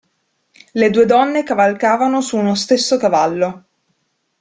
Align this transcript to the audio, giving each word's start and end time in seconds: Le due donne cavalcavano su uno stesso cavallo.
Le 0.71 0.89
due 0.89 1.05
donne 1.05 1.43
cavalcavano 1.43 2.21
su 2.21 2.35
uno 2.35 2.55
stesso 2.55 2.97
cavallo. 2.97 3.63